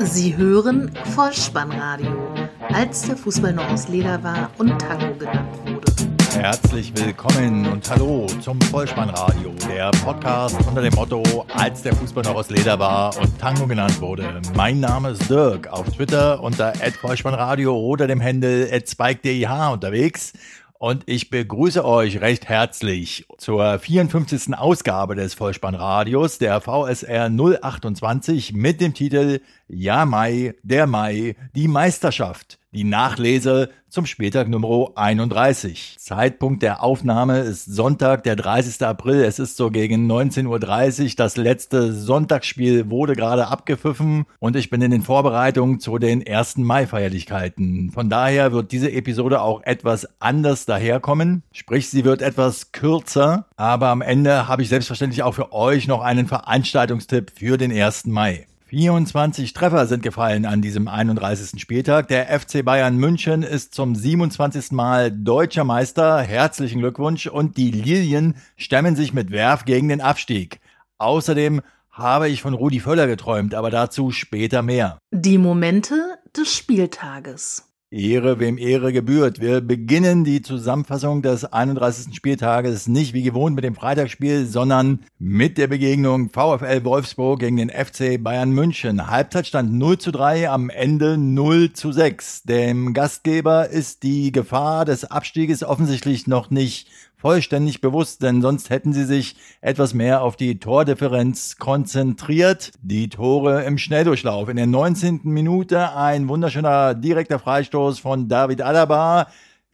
Sie 0.00 0.36
hören 0.36 0.92
Vollspannradio, 1.16 2.32
als 2.72 3.02
der 3.02 3.16
Fußball 3.16 3.52
noch 3.52 3.68
aus 3.68 3.88
Leder 3.88 4.22
war 4.22 4.48
und 4.56 4.78
Tango 4.78 5.12
genannt 5.18 5.48
wurde. 5.64 6.40
Herzlich 6.40 6.92
willkommen 6.96 7.66
und 7.66 7.90
hallo 7.90 8.26
zum 8.40 8.60
Vollspannradio, 8.60 9.52
der 9.68 9.90
Podcast 10.04 10.56
unter 10.68 10.82
dem 10.82 10.94
Motto, 10.94 11.44
als 11.52 11.82
der 11.82 11.96
Fußball 11.96 12.22
noch 12.22 12.36
aus 12.36 12.48
Leder 12.48 12.78
war 12.78 13.16
und 13.20 13.36
Tango 13.40 13.66
genannt 13.66 14.00
wurde. 14.00 14.40
Mein 14.54 14.78
Name 14.78 15.10
ist 15.10 15.28
Dirk, 15.28 15.66
auf 15.66 15.88
Twitter 15.90 16.40
unter 16.44 16.74
@vollspannradio 16.74 17.76
oder 17.76 18.06
dem 18.06 18.22
Handle 18.22 18.68
@spike.dih 18.86 19.46
unterwegs. 19.72 20.32
Und 20.80 21.02
ich 21.06 21.28
begrüße 21.28 21.84
euch 21.84 22.20
recht 22.20 22.48
herzlich 22.48 23.26
zur 23.36 23.80
54. 23.80 24.56
Ausgabe 24.56 25.16
des 25.16 25.34
Vollspannradios 25.34 26.38
der 26.38 26.60
VSR 26.60 27.28
028 27.28 28.52
mit 28.52 28.80
dem 28.80 28.94
Titel 28.94 29.40
Ja 29.68 30.06
Mai, 30.06 30.54
der 30.62 30.86
Mai, 30.86 31.36
die 31.54 31.68
Meisterschaft. 31.68 32.58
Die 32.72 32.84
Nachlese 32.84 33.70
zum 33.88 34.04
Spieltag 34.04 34.48
Nummer 34.48 34.90
31. 34.94 35.96
Zeitpunkt 35.98 36.62
der 36.62 36.82
Aufnahme 36.82 37.40
ist 37.40 37.64
Sonntag, 37.64 38.24
der 38.24 38.36
30. 38.36 38.86
April. 38.86 39.22
Es 39.24 39.38
ist 39.38 39.56
so 39.56 39.70
gegen 39.70 40.10
19.30 40.10 41.04
Uhr. 41.04 41.10
Das 41.16 41.36
letzte 41.36 41.92
Sonntagsspiel 41.92 42.90
wurde 42.90 43.14
gerade 43.14 43.48
abgepfiffen 43.48 44.26
und 44.38 44.56
ich 44.56 44.68
bin 44.68 44.82
in 44.82 44.90
den 44.90 45.02
Vorbereitungen 45.02 45.80
zu 45.80 45.98
den 45.98 46.20
ersten 46.20 46.62
Mai-Feierlichkeiten. 46.62 47.90
Von 47.90 48.10
daher 48.10 48.52
wird 48.52 48.72
diese 48.72 48.92
Episode 48.92 49.40
auch 49.40 49.62
etwas 49.64 50.06
anders 50.20 50.66
daherkommen. 50.66 51.42
Sprich, 51.52 51.88
sie 51.88 52.04
wird 52.04 52.20
etwas 52.22 52.72
kürzer, 52.72 53.46
aber 53.56 53.88
am 53.88 54.02
Ende 54.02 54.48
habe 54.48 54.62
ich 54.62 54.68
selbstverständlich 54.68 55.22
auch 55.22 55.34
für 55.34 55.52
euch 55.52 55.88
noch 55.88 56.02
einen 56.02 56.26
Veranstaltungstipp 56.26 57.32
für 57.36 57.56
den 57.56 57.72
1. 57.72 58.06
Mai. 58.06 58.46
24 58.68 59.54
Treffer 59.54 59.86
sind 59.86 60.02
gefallen 60.02 60.44
an 60.44 60.60
diesem 60.60 60.88
31. 60.88 61.58
Spieltag. 61.58 62.08
Der 62.08 62.38
FC 62.38 62.62
Bayern 62.62 62.98
München 62.98 63.42
ist 63.42 63.74
zum 63.74 63.94
27. 63.94 64.72
Mal 64.72 65.10
deutscher 65.10 65.64
Meister. 65.64 66.20
Herzlichen 66.20 66.80
Glückwunsch. 66.80 67.28
Und 67.28 67.56
die 67.56 67.70
Lilien 67.70 68.34
stemmen 68.58 68.94
sich 68.94 69.14
mit 69.14 69.30
Werf 69.30 69.64
gegen 69.64 69.88
den 69.88 70.02
Abstieg. 70.02 70.60
Außerdem 70.98 71.62
habe 71.90 72.28
ich 72.28 72.42
von 72.42 72.52
Rudi 72.52 72.80
Völler 72.80 73.06
geträumt, 73.06 73.54
aber 73.54 73.70
dazu 73.70 74.10
später 74.10 74.60
mehr. 74.60 74.98
Die 75.12 75.38
Momente 75.38 76.18
des 76.36 76.54
Spieltages. 76.54 77.67
Ehre, 77.90 78.38
wem 78.38 78.58
Ehre 78.58 78.92
gebührt. 78.92 79.40
Wir 79.40 79.62
beginnen 79.62 80.22
die 80.22 80.42
Zusammenfassung 80.42 81.22
des 81.22 81.46
31. 81.46 82.14
Spieltages 82.14 82.86
nicht 82.86 83.14
wie 83.14 83.22
gewohnt 83.22 83.56
mit 83.56 83.64
dem 83.64 83.74
Freitagsspiel, 83.74 84.44
sondern 84.44 85.00
mit 85.18 85.56
der 85.56 85.68
Begegnung 85.68 86.28
VfL 86.28 86.84
Wolfsburg 86.84 87.40
gegen 87.40 87.56
den 87.56 87.70
FC 87.70 88.22
Bayern 88.22 88.50
München. 88.50 89.08
Halbzeitstand 89.10 89.72
0 89.72 89.96
zu 89.96 90.10
3, 90.10 90.50
am 90.50 90.68
Ende 90.68 91.16
0 91.16 91.72
zu 91.72 91.90
6. 91.90 92.42
Dem 92.42 92.92
Gastgeber 92.92 93.70
ist 93.70 94.02
die 94.02 94.32
Gefahr 94.32 94.84
des 94.84 95.06
Abstieges 95.06 95.64
offensichtlich 95.64 96.26
noch 96.26 96.50
nicht 96.50 96.88
vollständig 97.18 97.80
bewusst, 97.80 98.22
denn 98.22 98.40
sonst 98.40 98.70
hätten 98.70 98.92
sie 98.92 99.04
sich 99.04 99.36
etwas 99.60 99.92
mehr 99.92 100.22
auf 100.22 100.36
die 100.36 100.60
Tordifferenz 100.60 101.56
konzentriert. 101.56 102.70
Die 102.80 103.08
Tore 103.08 103.64
im 103.64 103.76
Schnelldurchlauf. 103.76 104.48
In 104.48 104.56
der 104.56 104.68
19. 104.68 105.20
Minute 105.24 105.94
ein 105.94 106.28
wunderschöner 106.28 106.94
direkter 106.94 107.40
Freistoß 107.40 107.98
von 107.98 108.28
David 108.28 108.62
Alaba. 108.62 109.26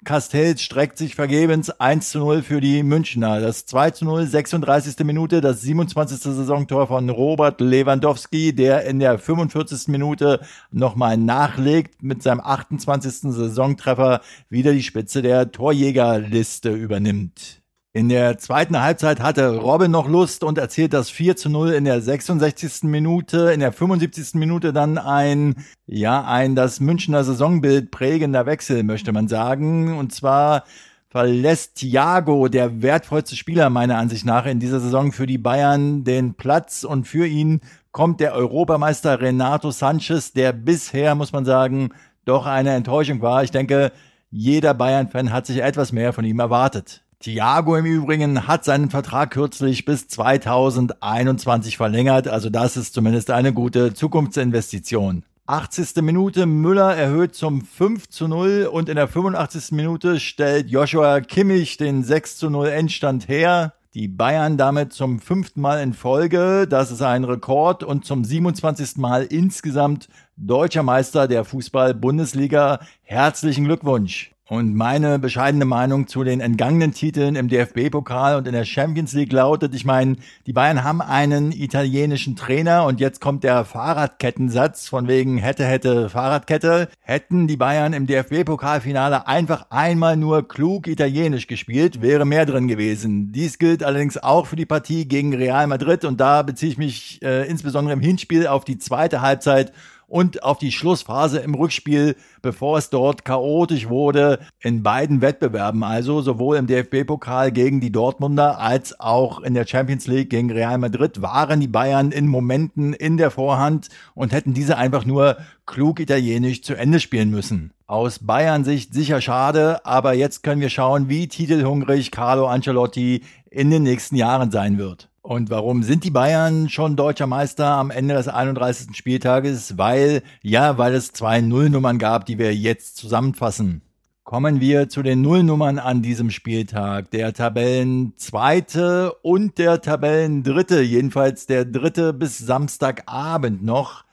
Castells 0.05 0.63
streckt 0.63 0.99
sich 0.99 1.15
vergebens 1.15 1.71
1 1.71 2.11
zu 2.11 2.19
0 2.19 2.43
für 2.43 2.61
die 2.61 2.83
Münchner. 2.83 3.41
Das 3.41 3.67
2 3.67 3.91
zu 3.91 4.05
0, 4.05 4.27
36. 4.27 4.99
Minute, 5.05 5.41
das 5.41 5.63
27. 5.63 6.19
Saisontor 6.21 6.87
von 6.87 7.09
Robert 7.09 7.61
Lewandowski, 7.61 8.55
der 8.55 8.85
in 8.85 9.01
der 9.01 9.19
45. 9.19 9.89
Minute 9.89 10.41
nochmal 10.71 11.17
nachlegt, 11.17 12.03
mit 12.03 12.23
seinem 12.23 12.41
28. 12.41 13.33
Saisontreffer 13.33 14.21
wieder 14.49 14.73
die 14.73 14.83
Spitze 14.83 15.23
der 15.23 15.51
Torjägerliste 15.51 16.71
übernimmt. 16.71 17.64
In 17.97 18.09
der 18.09 18.39
zweiten 18.39 18.81
Halbzeit 18.81 19.21
hatte 19.21 19.57
Robin 19.57 19.93
noch 19.93 20.09
Lust 20.09 20.43
und 20.43 20.59
erzielt 20.59 20.93
das 20.93 21.11
4 21.11 21.37
zu 21.37 21.49
0 21.49 21.71
in 21.75 21.85
der 21.85 22.01
66. 22.01 22.83
Minute. 22.83 23.53
In 23.53 23.61
der 23.61 23.71
75. 23.71 24.35
Minute 24.35 24.73
dann 24.73 24.99
ein, 24.99 25.65
ja, 25.87 26.25
ein 26.25 26.57
das 26.57 26.81
Münchner 26.81 27.23
Saisonbild 27.23 27.93
prägender 27.93 28.47
Wechsel, 28.47 28.83
möchte 28.83 29.13
man 29.13 29.29
sagen. 29.29 29.97
Und 29.97 30.13
zwar 30.13 30.65
verlässt 31.09 31.77
Thiago, 31.77 32.49
der 32.49 32.83
wertvollste 32.83 33.37
Spieler 33.37 33.71
meiner 33.71 33.99
Ansicht 33.99 34.27
nach 34.27 34.47
in 34.47 34.59
dieser 34.59 34.81
Saison 34.81 35.13
für 35.13 35.27
die 35.27 35.39
Bayern, 35.39 36.03
den 36.03 36.35
Platz 36.35 36.83
und 36.83 37.07
für 37.07 37.29
ihn 37.29 37.61
kommt 37.93 38.19
der 38.19 38.35
Europameister 38.35 39.21
Renato 39.21 39.71
Sanchez, 39.71 40.33
der 40.33 40.53
bisher, 40.53 41.15
muss 41.15 41.31
man 41.31 41.45
sagen, 41.45 41.91
doch 42.25 42.47
eine 42.47 42.75
Enttäuschung 42.75 43.23
war. 43.23 43.45
Ich 43.45 43.53
denke, 43.53 43.93
jeder 44.33 44.75
Bayern-Fan 44.75 45.33
hat 45.33 45.47
sich 45.47 45.63
etwas 45.63 45.93
mehr 45.93 46.13
von 46.13 46.25
ihm 46.25 46.41
erwartet. 46.41 47.04
Thiago 47.25 47.75
im 47.75 47.87
Übrigen 47.87 48.47
hat 48.47 48.67
seinen 48.67 48.91
Vertrag 48.91 49.31
kürzlich 49.31 49.87
bis 49.87 50.09
2021 50.09 51.79
verlängert, 51.79 52.29
also 52.29 52.51
das 52.51 52.77
ist 52.77 52.93
zumindest 52.93 53.31
eine 53.31 53.55
gute 53.55 53.95
Zukunftsinvestition. 53.95 55.25
80. 55.47 56.03
Minute, 56.03 56.45
Müller 56.45 56.95
erhöht 56.95 57.35
zum 57.35 57.63
5 57.63 58.11
zu 58.11 58.29
0 58.29 58.69
und 58.71 58.91
in 58.91 58.97
der 58.97 59.09
85. 59.09 59.73
Minute 59.73 60.21
stellt 60.21 60.69
Joshua 60.69 61.23
Kimmich 61.23 61.79
den 61.79 62.05
6 62.05 62.37
zu 62.37 62.51
0 62.51 62.69
Endstand 62.69 63.27
her. 63.27 63.73
Die 63.95 64.09
Bayern 64.09 64.59
damit 64.59 64.93
zum 64.93 65.19
fünften 65.19 65.63
Mal 65.63 65.83
in 65.83 65.95
Folge, 65.95 66.67
das 66.69 66.91
ist 66.91 67.01
ein 67.01 67.25
Rekord 67.25 67.83
und 67.83 68.05
zum 68.05 68.23
27. 68.23 68.99
Mal 68.99 69.23
insgesamt 69.25 70.11
deutscher 70.37 70.83
Meister 70.83 71.27
der 71.27 71.47
Fußball-Bundesliga. 71.47 72.81
Herzlichen 73.03 73.65
Glückwunsch! 73.65 74.34
Und 74.47 74.75
meine 74.75 75.19
bescheidene 75.19 75.65
Meinung 75.65 76.07
zu 76.07 76.23
den 76.23 76.41
entgangenen 76.41 76.93
Titeln 76.93 77.35
im 77.35 77.49
DFB-Pokal 77.49 78.37
und 78.37 78.47
in 78.47 78.53
der 78.53 78.67
Champions 78.67 79.15
League 79.15 79.33
lautet, 79.33 79.75
ich 79.75 79.87
meine, 79.87 80.17
die 80.47 80.53
Bayern 80.53 80.85
haben 80.85 81.01
einen 81.01 81.51
italienischen 81.51 82.37
Trainer 82.37 82.85
und 82.85 83.01
jetzt 83.01 83.23
kommt 83.23 83.43
der 83.43 83.65
Fahrradkettensatz 83.65 84.87
von 84.87 85.09
wegen 85.09 85.39
hätte, 85.39 85.65
hätte, 85.65 86.11
Fahrradkette. 86.11 86.91
Hätten 87.01 87.47
die 87.47 87.57
Bayern 87.57 87.95
im 87.95 88.07
DFB-Pokalfinale 88.07 89.27
einfach 89.27 89.69
einmal 89.71 90.19
nur 90.19 90.47
klug 90.47 90.89
italienisch 90.89 91.47
gespielt, 91.47 92.03
wäre 92.03 92.27
mehr 92.27 92.45
drin 92.45 92.69
gewesen. 92.69 93.33
Dies 93.33 93.59
gilt 93.59 93.83
allerdings 93.83 94.19
auch 94.19 94.47
für 94.47 94.57
die 94.57 94.67
Partie 94.67 95.09
gegen 95.09 95.35
Real 95.35 95.67
Madrid 95.67 96.05
und 96.05 96.21
da 96.21 96.43
beziehe 96.43 96.71
ich 96.71 96.77
mich 96.77 97.23
äh, 97.23 97.49
insbesondere 97.49 97.95
im 97.95 98.01
Hinspiel 98.01 98.47
auf 98.47 98.67
die 98.67 98.77
zweite 98.77 99.23
Halbzeit 99.23 99.73
und 100.15 100.45
auf 100.45 100.59
die 100.59 100.71
Schlussphase 100.71 101.41
im 101.41 101.57
Rückspiel, 101.57 102.15
bevor 102.41 102.79
es 102.79 102.89
dort 102.89 103.25
chaotisch 103.25 103.89
wurde, 103.89 104.39
in 104.61 104.85
beiden 104.85 105.21
Wettbewerben, 105.21 105.83
also 105.83 106.23
sowohl 106.23 106.57
im 106.57 106.69
DFB-Pokal 106.69 107.51
gegen 107.51 107.81
die 107.81 107.91
Dortmunder 107.91 108.61
als 108.61 109.01
auch 109.01 109.41
in 109.41 109.55
der 109.55 109.67
Champions 109.67 110.07
League 110.07 110.31
gegen 110.31 110.53
Real 110.53 110.79
Madrid, 110.79 111.21
waren 111.21 111.59
die 111.59 111.67
Bayern 111.67 112.13
in 112.13 112.29
Momenten 112.29 112.93
in 112.93 113.17
der 113.17 113.33
Vorhand 113.33 113.89
und 114.15 114.31
hätten 114.31 114.55
diese 114.55 114.79
einfach 114.79 115.05
nur 115.05 115.37
klug 115.67 115.99
italienisch 115.99 116.63
zu 116.63 116.75
Ende 116.75 117.01
spielen 117.01 117.31
müssen. 117.31 117.73
Aus 117.89 118.21
Bayern 118.21 118.63
Sicht 118.63 118.95
sicher 118.95 119.21
schade, 119.21 119.85
aber 119.85 120.15
jetzt 120.15 120.45
können 120.45 120.61
wir 120.61 120.71
schauen, 120.71 121.09
wie 121.09 121.27
titelhungrig 121.27 122.13
Carlo 122.13 122.47
Ancelotti 122.47 123.25
in 123.51 123.73
den 123.73 123.83
nächsten 123.83 124.15
Jahren 124.15 124.53
sein 124.53 124.79
wird. 124.79 125.09
Und 125.27 125.49
warum 125.49 125.83
sind 125.83 126.05
die 126.05 126.11
Bayern 126.11 126.69
schon 126.69 126.97
deutscher 126.97 127.27
Meister 127.27 127.65
am 127.65 127.91
Ende 127.91 128.15
des 128.15 128.29
31. 128.29 128.95
Spieltages? 128.95 129.79
Weil, 129.79 130.23
ja, 130.43 130.77
weil 130.77 130.93
es 130.93 131.13
zwei 131.13 131.41
Nullnummern 131.41 131.99
gab, 131.99 132.27
die 132.27 132.39
wir 132.39 132.55
jetzt 132.55 132.99
zusammenfassen. 132.99 133.81
Kommen 134.25 134.61
wir 134.61 134.91
zu 134.91 135.03
den 135.03 135.23
Nullnummern 135.23 135.79
an 135.79 136.03
diesem 136.03 136.29
Spieltag. 136.29 137.11
Der 137.11 137.33
Tabellenzweite 137.33 139.15
und 139.23 139.57
der 139.57 139.81
Tabellendritte, 139.81 140.83
jedenfalls 140.83 141.47
der 141.47 141.65
dritte 141.65 142.13
bis 142.13 142.37
Samstagabend 142.37 143.65
noch. 143.65 144.05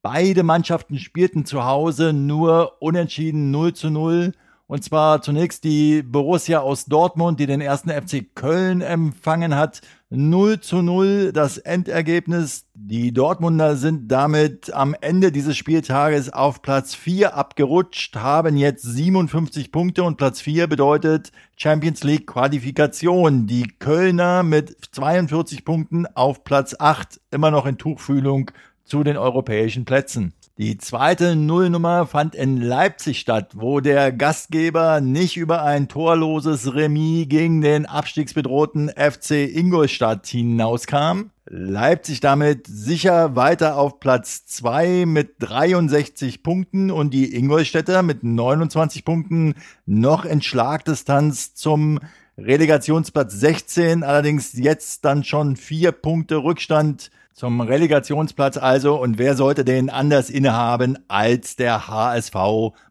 Beide 0.00 0.44
Mannschaften 0.44 1.00
spielten 1.00 1.44
zu 1.44 1.64
Hause 1.64 2.12
nur 2.12 2.80
unentschieden 2.80 3.50
0 3.50 3.72
zu 3.72 3.90
0 3.90 4.32
und 4.72 4.82
zwar 4.82 5.20
zunächst 5.20 5.64
die 5.64 6.02
Borussia 6.02 6.60
aus 6.60 6.86
Dortmund, 6.86 7.38
die 7.38 7.44
den 7.44 7.60
ersten 7.60 7.90
FC 7.90 8.24
Köln 8.34 8.80
empfangen 8.80 9.54
hat. 9.54 9.82
0 10.14 10.60
zu 10.60 10.82
0 10.82 11.32
das 11.32 11.56
Endergebnis. 11.56 12.66
Die 12.74 13.14
Dortmunder 13.14 13.76
sind 13.76 14.12
damit 14.12 14.70
am 14.74 14.94
Ende 15.00 15.32
dieses 15.32 15.56
Spieltages 15.56 16.30
auf 16.30 16.60
Platz 16.60 16.94
4 16.94 17.34
abgerutscht, 17.34 18.16
haben 18.16 18.58
jetzt 18.58 18.82
57 18.82 19.72
Punkte 19.72 20.02
und 20.04 20.18
Platz 20.18 20.42
4 20.42 20.66
bedeutet 20.66 21.32
Champions 21.56 22.04
League 22.04 22.26
Qualifikation. 22.26 23.46
Die 23.46 23.66
Kölner 23.78 24.42
mit 24.42 24.76
42 24.92 25.64
Punkten 25.64 26.06
auf 26.06 26.44
Platz 26.44 26.76
8 26.78 27.18
immer 27.30 27.50
noch 27.50 27.64
in 27.64 27.78
Tuchfühlung 27.78 28.50
zu 28.84 29.04
den 29.04 29.16
europäischen 29.16 29.86
Plätzen. 29.86 30.34
Die 30.58 30.76
zweite 30.76 31.34
Nullnummer 31.34 32.06
fand 32.06 32.34
in 32.34 32.58
Leipzig 32.58 33.20
statt, 33.20 33.52
wo 33.54 33.80
der 33.80 34.12
Gastgeber 34.12 35.00
nicht 35.00 35.38
über 35.38 35.62
ein 35.62 35.88
torloses 35.88 36.74
Remis 36.74 37.26
gegen 37.30 37.62
den 37.62 37.86
abstiegsbedrohten 37.86 38.90
FC 38.90 39.30
Ingolstadt 39.50 40.26
hinauskam. 40.26 41.30
Leipzig 41.46 42.20
damit 42.20 42.66
sicher 42.66 43.34
weiter 43.34 43.78
auf 43.78 43.98
Platz 43.98 44.44
2 44.44 45.06
mit 45.06 45.36
63 45.38 46.42
Punkten 46.42 46.90
und 46.90 47.14
die 47.14 47.34
Ingolstädter 47.34 48.02
mit 48.02 48.22
29 48.22 49.06
Punkten 49.06 49.54
noch 49.86 50.26
in 50.26 50.42
Schlagdistanz 50.42 51.54
zum 51.54 51.98
Relegationsplatz 52.36 53.32
16, 53.32 54.02
allerdings 54.02 54.52
jetzt 54.52 55.06
dann 55.06 55.24
schon 55.24 55.56
vier 55.56 55.92
Punkte 55.92 56.36
Rückstand 56.36 57.10
zum 57.32 57.60
Relegationsplatz 57.60 58.56
also. 58.56 58.96
Und 58.96 59.18
wer 59.18 59.36
sollte 59.36 59.64
den 59.64 59.90
anders 59.90 60.30
innehaben 60.30 60.98
als 61.08 61.56
der 61.56 61.88
HSV? 61.88 62.34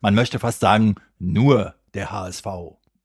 Man 0.01 0.15
möchte 0.15 0.39
fast 0.39 0.59
sagen, 0.59 0.95
nur 1.19 1.75
der 1.93 2.11
HSV. 2.11 2.47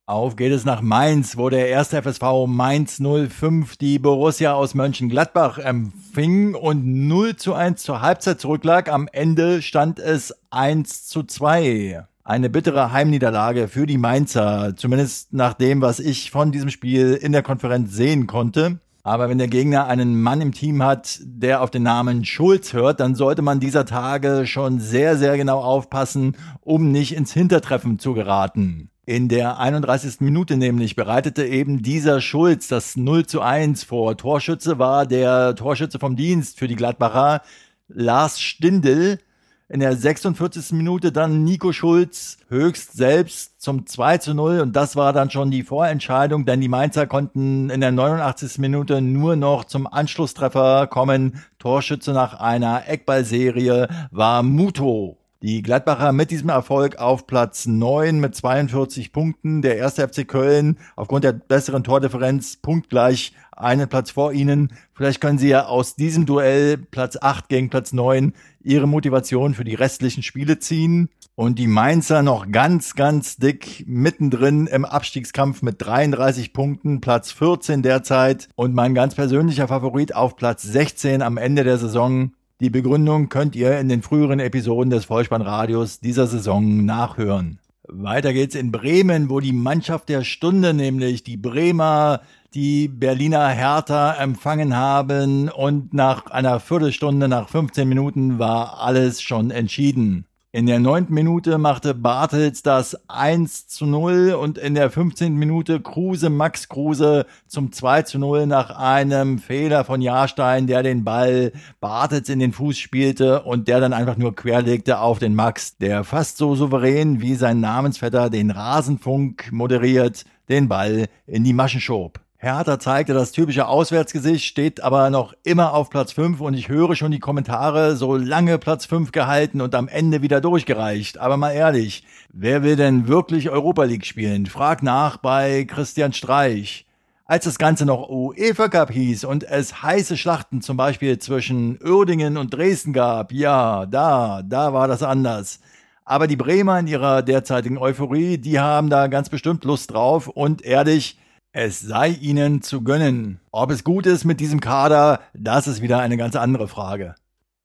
Auf 0.09 0.37
geht 0.37 0.53
es 0.53 0.65
nach 0.65 0.83
Mainz, 0.83 1.37
wo 1.37 1.49
der 1.49 1.69
erste 1.69 2.01
FSV 2.01 2.47
Mainz 2.47 3.03
05 3.03 3.77
die 3.77 3.99
Borussia 3.99 4.53
aus 4.53 4.75
Mönchengladbach 4.75 5.59
empfing 5.59 6.55
und 6.55 6.87
0 7.09 7.35
zu 7.35 7.55
1 7.55 7.83
zur 7.83 8.03
Halbzeit 8.03 8.41
zurücklag. 8.41 8.89
Am 8.89 9.09
Ende 9.13 9.63
stand 9.63 9.99
es 9.99 10.33
1 10.51 11.09
zu 11.09 11.25
2. 11.25 12.05
Eine 12.23 12.51
bittere 12.51 12.93
Heimniederlage 12.93 13.67
für 13.67 13.87
die 13.87 13.99
Mainzer, 13.99 14.75
zumindest 14.77 15.33
nach 15.33 15.55
dem, 15.55 15.81
was 15.81 15.99
ich 15.99 16.31
von 16.31 16.53
diesem 16.53 16.71
Spiel 16.71 17.15
in 17.15 17.33
der 17.33 17.43
Konferenz 17.43 17.93
sehen 17.93 18.29
konnte. 18.29 18.79
Aber 19.07 19.29
wenn 19.29 19.39
der 19.39 19.47
Gegner 19.47 19.87
einen 19.87 20.21
Mann 20.21 20.41
im 20.41 20.51
Team 20.51 20.83
hat, 20.83 21.21
der 21.23 21.63
auf 21.63 21.71
den 21.71 21.85
Namen 21.85 22.25
Schulz 22.25 22.73
hört, 22.73 22.99
dann 22.99 23.15
sollte 23.15 23.41
man 23.41 23.61
dieser 23.61 23.85
Tage 23.85 24.49
schon 24.49 24.81
sehr, 24.81 25.17
sehr 25.17 25.37
genau 25.37 25.61
aufpassen, 25.61 26.37
um 26.61 26.91
nicht 26.91 27.15
ins 27.15 27.33
Hintertreffen 27.33 28.01
zu 28.01 28.15
geraten. 28.15 28.91
In 29.05 29.29
der 29.29 29.61
31. 29.61 30.23
Minute 30.23 30.57
nämlich 30.57 30.97
bereitete 30.97 31.47
eben 31.47 31.83
dieser 31.83 32.21
Schulz 32.21 32.67
das 32.67 32.97
0 32.97 33.27
zu 33.27 33.43
1 33.43 33.85
vor. 33.85 34.17
Torschütze 34.17 34.81
war 34.81 35.07
der 35.07 35.55
Torschütze 35.55 36.01
vom 36.01 36.17
Dienst 36.17 36.59
für 36.59 36.67
die 36.67 36.75
Gladbacher, 36.75 37.43
Lars 37.87 38.41
Stindl, 38.41 39.21
in 39.69 39.81
der 39.81 39.97
46. 39.97 40.73
Minute 40.73 41.11
dann 41.11 41.43
Nico 41.45 41.73
Schulz 41.73 42.39
höchst 42.49 42.93
selbst 42.97 43.61
zum 43.61 43.87
2 43.87 44.19
zu 44.19 44.35
0 44.35 44.61
und 44.61 44.77
das 44.77 44.95
war 44.95 45.13
dann 45.13 45.31
schon 45.31 45.51
die 45.51 45.65
Vorentscheidung, 45.65 46.47
denn 46.47 46.61
die 46.61 46.69
Mainzer 46.69 47.07
konnten 47.07 47.71
in 47.71 47.81
der 47.81 47.91
89. 47.91 48.59
Minute 48.59 49.01
nur 49.01 49.35
noch 49.35 49.65
zum 49.65 49.87
Anschlusstreffer 49.87 50.87
kommen. 50.87 51.43
Torschütze 51.59 52.13
nach 52.13 52.39
einer 52.39 52.89
Eckballserie 52.89 53.89
war 54.13 54.43
Muto. 54.43 55.19
Die 55.43 55.61
Gladbacher 55.61 56.13
mit 56.13 56.31
diesem 56.31 56.49
Erfolg 56.49 56.97
auf 56.97 57.27
Platz 57.27 57.67
9 57.67 58.19
mit 58.19 58.35
42 58.35 59.13
Punkten. 59.13 59.61
Der 59.61 59.77
erste 59.77 60.09
FC 60.09 60.27
Köln 60.27 60.79
aufgrund 60.97 61.25
der 61.25 61.33
besseren 61.33 61.85
Tordifferenz 61.85 62.57
punktgleich 62.57 63.35
einen 63.53 63.87
Platz 63.87 64.11
vor 64.13 64.33
ihnen. 64.33 64.73
Vielleicht 64.95 65.21
können 65.21 65.39
sie 65.39 65.49
ja 65.49 65.67
aus 65.67 65.95
diesem 65.95 66.25
Duell 66.25 66.79
Platz 66.79 67.19
8 67.21 67.51
gegen 67.51 67.69
Platz 67.69 67.93
9 67.93 68.33
ihre 68.63 68.89
Motivation 68.89 69.53
für 69.53 69.65
die 69.65 69.75
restlichen 69.75 70.23
Spiele 70.23 70.59
ziehen. 70.59 71.11
Und 71.35 71.59
die 71.59 71.67
Mainzer 71.67 72.23
noch 72.23 72.51
ganz, 72.51 72.95
ganz 72.95 73.37
dick 73.37 73.85
mittendrin 73.87 74.67
im 74.67 74.87
Abstiegskampf 74.87 75.61
mit 75.61 75.77
33 75.85 76.55
Punkten, 76.55 77.03
Platz 77.03 77.31
14 77.31 77.83
derzeit. 77.83 78.49
Und 78.55 78.75
mein 78.75 78.95
ganz 78.95 79.15
persönlicher 79.15 79.69
Favorit 79.69 80.15
auf 80.15 80.37
Platz 80.37 80.63
16 80.63 81.21
am 81.21 81.37
Ende 81.37 81.63
der 81.63 81.77
Saison 81.77 82.33
die 82.61 82.71
Begründung 82.71 83.29
könnt 83.29 83.55
ihr 83.55 83.79
in 83.79 83.89
den 83.89 84.03
früheren 84.03 84.41
Episoden 84.41 84.91
des 84.91 85.05
Vollspannradios 85.05 86.01
dieser 86.01 86.27
Saison 86.27 86.85
nachhören. 86.85 87.59
Weiter 87.89 88.33
geht's 88.33 88.55
in 88.55 88.73
Bremen, 88.73 89.31
wo 89.31 89.41
die 89.41 89.53
Mannschaft 89.53 90.09
der 90.09 90.25
Stunde, 90.25 90.75
nämlich 90.75 91.23
die 91.23 91.37
Bremer, 91.37 92.23
die 92.55 92.89
Berliner 92.89 93.49
Hertha 93.49 94.15
empfangen 94.15 94.75
haben 94.75 95.51
und 95.51 95.93
nach 95.95 96.27
einer 96.27 96.59
Viertelstunde, 96.59 97.29
nach 97.29 97.49
15 97.49 97.89
Minuten 97.89 98.39
war 98.39 98.81
alles 98.81 99.23
schon 99.23 99.51
entschieden. 99.51 100.27
In 100.57 100.65
der 100.65 100.79
neunten 100.79 101.13
Minute 101.13 101.59
machte 101.59 101.93
Bartels 101.93 102.63
das 102.63 102.97
1 103.11 103.69
zu 103.69 103.85
0 103.85 104.39
und 104.41 104.57
in 104.57 104.75
der 104.75 104.89
15. 104.89 105.35
Minute 105.35 105.83
Kruse, 105.83 106.31
Max 106.31 106.71
Kruse 106.71 107.27
zum 107.47 107.73
2 107.73 108.01
zu 108.05 108.19
0 108.19 108.47
nach 108.47 108.71
einem 108.71 109.39
Fehler 109.39 109.85
von 109.85 110.01
Jahrstein, 110.01 110.67
der 110.67 110.83
den 110.83 111.05
Ball 111.05 111.53
Bartels 111.79 112.31
in 112.31 112.39
den 112.39 112.55
Fuß 112.55 112.79
spielte 112.79 113.43
und 113.43 113.69
der 113.69 113.81
dann 113.81 113.93
einfach 113.93 114.17
nur 114.17 114.35
querlegte 114.35 114.99
auf 115.01 115.19
den 115.19 115.35
Max, 115.35 115.77
der 115.77 116.05
fast 116.05 116.39
so 116.39 116.55
souverän 116.55 117.21
wie 117.21 117.35
sein 117.35 117.61
Namensvetter 117.61 118.31
den 118.31 118.51
Rasenfunk 118.51 119.53
moderiert, 119.53 120.25
den 120.49 120.69
Ball 120.69 121.09
in 121.27 121.45
die 121.45 121.53
Maschen 121.53 121.83
schob. 121.83 122.26
Hertha 122.47 122.79
zeigte 122.79 123.13
das 123.13 123.33
typische 123.33 123.67
Auswärtsgesicht, 123.67 124.45
steht 124.45 124.81
aber 124.81 125.11
noch 125.11 125.35
immer 125.43 125.75
auf 125.75 125.91
Platz 125.91 126.13
5 126.13 126.41
und 126.41 126.55
ich 126.55 126.69
höre 126.69 126.95
schon 126.95 127.11
die 127.11 127.19
Kommentare, 127.19 127.97
so 127.97 128.15
lange 128.15 128.59
Platz 128.59 128.87
5 128.87 129.11
gehalten 129.11 129.61
und 129.61 129.75
am 129.75 129.89
Ende 129.89 130.23
wieder 130.23 130.41
durchgereicht. 130.41 131.19
Aber 131.19 131.37
mal 131.37 131.51
ehrlich, 131.51 132.05
wer 132.33 132.63
will 132.63 132.77
denn 132.77 133.09
wirklich 133.09 133.51
Europa 133.51 133.83
League 133.83 134.07
spielen? 134.07 134.47
Frag 134.47 134.85
nach 134.85 135.17
bei 135.17 135.65
Christian 135.65 136.13
Streich. 136.13 136.87
Als 137.25 137.47
das 137.47 137.59
Ganze 137.59 137.85
noch 137.85 138.09
UEFA 138.09 138.69
Cup 138.69 138.93
hieß 138.93 139.25
und 139.25 139.43
es 139.43 139.83
heiße 139.83 140.17
Schlachten 140.17 140.63
zum 140.63 140.77
Beispiel 140.77 141.19
zwischen 141.19 141.81
Uerdingen 141.85 142.37
und 142.37 142.55
Dresden 142.55 142.93
gab, 142.93 143.33
ja, 143.33 143.87
da, 143.87 144.43
da 144.45 144.73
war 144.73 144.87
das 144.87 145.03
anders. 145.03 145.59
Aber 146.05 146.29
die 146.29 146.37
Bremer 146.37 146.79
in 146.79 146.87
ihrer 146.87 147.23
derzeitigen 147.23 147.77
Euphorie, 147.77 148.39
die 148.39 148.61
haben 148.61 148.89
da 148.89 149.09
ganz 149.09 149.31
bestimmt 149.31 149.65
Lust 149.65 149.91
drauf 149.91 150.29
und 150.29 150.63
ehrlich, 150.63 151.19
es 151.57 151.81
sei 151.81 152.11
ihnen 152.11 152.61
zu 152.61 152.83
gönnen. 152.83 153.41
Ob 153.51 153.71
es 153.71 153.83
gut 153.83 154.05
ist 154.05 154.27
mit 154.27 154.41
diesem 154.41 154.61
Kader, 154.61 155.21
das 155.33 155.67
ist 155.67 155.81
wieder 155.81 156.01
eine 156.01 156.19
ganz 156.19 156.37
andere 156.37 156.69
Frage. 156.69 157.15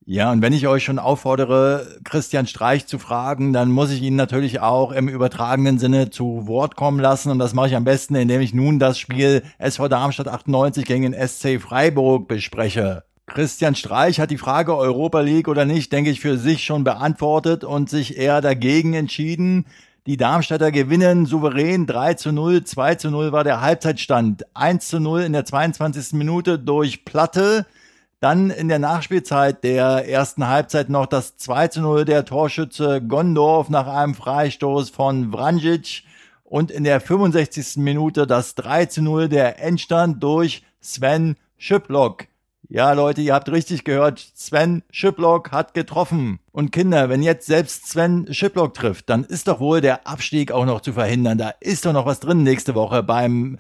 Ja, 0.06 0.32
und 0.32 0.42
wenn 0.42 0.54
ich 0.54 0.66
euch 0.66 0.86
schon 0.86 0.98
auffordere, 0.98 2.00
Christian 2.06 2.48
Streich 2.48 2.88
zu 2.88 3.00
fragen, 3.00 3.52
dann 3.52 3.70
muss 3.70 3.92
ich 3.92 4.02
ihn 4.02 4.16
natürlich 4.16 4.62
auch 4.62 4.94
im 4.94 5.10
übertragenen 5.10 5.78
Sinne 5.78 6.10
zu 6.10 6.48
Wort 6.48 6.78
kommen 6.78 7.02
lassen. 7.02 7.32
Und 7.32 7.40
das 7.40 7.54
mache 7.54 7.68
ich 7.68 7.76
am 7.76 7.84
besten, 7.84 8.16
indem 8.16 8.40
ich 8.40 8.54
nun 8.54 8.80
das 8.80 8.98
Spiel 8.98 9.44
SV 9.58 9.90
Darmstadt 9.90 10.30
98 10.30 10.86
gegen 10.86 11.12
den 11.12 11.28
SC 11.28 11.60
Freiburg 11.60 12.30
bespreche. 12.30 13.04
Christian 13.28 13.76
Streich 13.76 14.22
hat 14.22 14.32
die 14.32 14.38
Frage 14.38 14.76
Europa 14.76 15.20
League 15.20 15.50
oder 15.50 15.66
nicht, 15.66 15.92
denke 15.92 16.12
ich, 16.12 16.22
für 16.22 16.38
sich 16.38 16.64
schon 16.64 16.86
beantwortet 16.86 17.66
und 17.66 17.90
sich 17.90 18.18
eher 18.18 18.40
dagegen 18.40 18.94
entschieden. 18.94 19.66
Die 20.12 20.18
Darmstädter 20.18 20.74
gewinnen 20.74 21.26
souverän 21.26 21.88
3 21.88 22.16
zu 22.16 22.34
0, 22.34 22.66
2 22.66 22.96
zu 22.96 23.10
0 23.10 23.32
war 23.32 23.46
der 23.46 23.62
Halbzeitstand, 23.62 24.46
1 24.54 24.90
zu 24.90 25.00
0 25.00 25.22
in 25.22 25.32
der 25.32 25.46
22. 25.46 26.12
Minute 26.12 26.60
durch 26.60 27.06
Platte. 27.06 27.66
Dann 28.20 28.50
in 28.50 28.68
der 28.68 28.78
Nachspielzeit 28.78 29.64
der 29.64 30.10
ersten 30.10 30.50
Halbzeit 30.50 30.90
noch 30.90 31.06
das 31.06 31.38
2 31.38 31.70
zu 31.70 31.80
0 31.80 32.04
der 32.04 32.26
Torschütze 32.26 33.02
Gondorf 33.02 33.70
nach 33.70 33.88
einem 33.88 34.14
Freistoß 34.14 34.90
von 34.90 35.32
Vranjic. 35.32 36.04
Und 36.44 36.72
in 36.72 36.84
der 36.84 37.00
65. 37.00 37.78
Minute 37.78 38.28
das 38.28 38.56
3 38.56 38.88
zu 38.88 39.02
0 39.02 39.30
der 39.30 39.64
Endstand 39.64 40.22
durch 40.22 40.64
Sven 40.82 41.38
Schiplock. 41.58 42.28
Ja, 42.74 42.94
Leute, 42.94 43.20
ihr 43.20 43.34
habt 43.34 43.52
richtig 43.52 43.84
gehört. 43.84 44.26
Sven 44.34 44.82
Schiplock 44.92 45.52
hat 45.52 45.74
getroffen. 45.74 46.40
Und 46.54 46.72
Kinder, 46.72 47.10
wenn 47.10 47.22
jetzt 47.22 47.46
selbst 47.46 47.90
Sven 47.90 48.34
Schiplock 48.34 48.74
trifft, 48.74 49.10
dann 49.10 49.26
ist 49.26 49.50
doch 49.50 49.60
wohl 49.60 49.82
der 49.82 50.08
Abstieg 50.08 50.54
auch 50.54 50.66
noch 50.66 50.80
zu 50.80 50.94
verhindern. 50.94 51.38
Da 51.38 51.50
ist 51.60 51.86
doch 51.86 51.92
noch 51.92 52.06
was 52.06 52.22
drin 52.22 52.44
nächste 52.44 52.74
Woche 52.74 53.04
beim 53.04 53.58